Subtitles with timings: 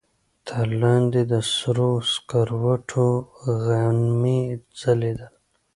[0.47, 3.09] تر لاندې د سرو سکروټو
[3.63, 4.41] غمي
[4.79, 5.33] ځلېدل.